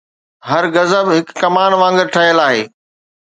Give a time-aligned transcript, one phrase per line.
[0.49, 2.63] هر غضب هڪ ڪمان وانگر ٺهيل آهي